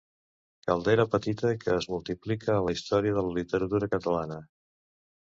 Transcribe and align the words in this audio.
Caldera 0.67 1.03
petita 1.15 1.51
que 1.65 1.75
es 1.81 1.87
multiplica 1.91 2.49
a 2.55 2.63
la 2.67 2.73
història 2.77 3.17
de 3.17 3.25
la 3.27 3.35
literatura 3.35 3.91
catalana. 3.93 4.39